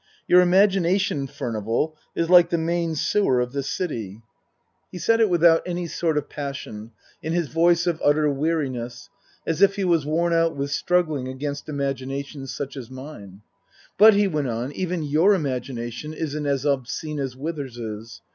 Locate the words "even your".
14.71-15.35